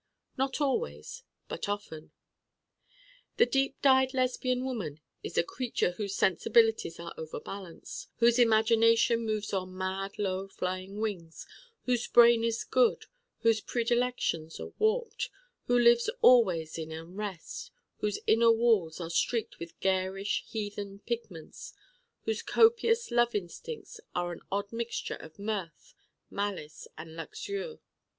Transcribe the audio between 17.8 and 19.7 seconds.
whose inner walls are streaked